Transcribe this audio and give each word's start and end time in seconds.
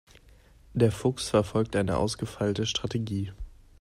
Der 0.73 0.91
Fuchs 0.91 1.29
verfolgt 1.29 1.75
eine 1.75 1.97
ausgefeilte 1.97 2.65
Strategie. 2.65 3.33